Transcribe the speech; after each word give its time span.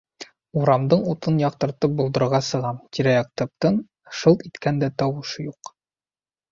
Урамдың 0.61 1.03
утын 1.11 1.37
яҡтыртып 1.41 1.93
болдорға 1.99 2.41
сығам, 2.49 2.81
тирә-яҡ 2.99 3.31
тып-тын, 3.43 3.81
шылт 4.23 4.45
иткән 4.51 4.85
дә 4.87 4.95
тауыш 5.05 5.41
юҡ. 5.49 5.77